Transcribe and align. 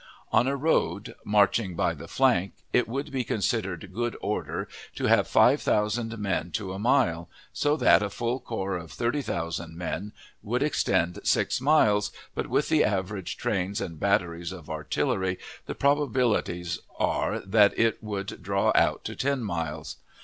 On 0.31 0.47
a 0.47 0.55
road, 0.55 1.13
marching 1.23 1.75
by 1.75 1.93
the 1.93 2.07
flank, 2.07 2.53
it 2.73 2.87
would 2.87 3.11
be 3.11 3.23
considered 3.23 3.93
"good 3.93 4.17
order" 4.19 4.67
to 4.95 5.05
have 5.05 5.27
five 5.27 5.61
thousand 5.61 6.17
men 6.17 6.49
to 6.53 6.73
a 6.73 6.79
mile, 6.79 7.29
so 7.53 7.77
that 7.77 8.01
a 8.01 8.09
full 8.09 8.39
corps 8.39 8.77
of 8.77 8.91
thirty 8.91 9.21
thousand 9.21 9.77
men 9.77 10.11
would 10.41 10.63
extend 10.63 11.19
six 11.23 11.61
miles, 11.61 12.11
but 12.33 12.47
with 12.47 12.67
the 12.69 12.83
average 12.83 13.37
trains 13.37 13.79
and 13.79 13.99
batteries 13.99 14.51
of 14.51 14.71
artillery 14.71 15.37
the 15.67 15.75
probabilities 15.75 16.79
are 16.97 17.37
that 17.41 17.77
it 17.77 18.01
would 18.03 18.41
draw 18.41 18.71
out 18.73 19.03
to 19.03 19.15
ten 19.15 19.43
miles. 19.43 19.97